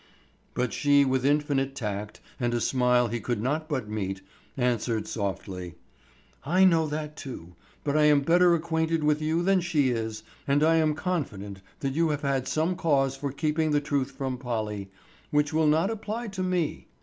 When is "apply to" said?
15.91-16.41